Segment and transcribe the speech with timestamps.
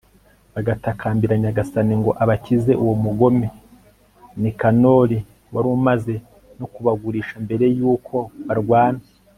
[0.53, 3.47] bagatakambira nyagasani ngo abakize uwo mugome
[4.41, 5.17] nikanori
[5.53, 6.13] wari umaze
[6.57, 8.15] no kubagurisha mbere y'uko
[8.47, 9.03] barwana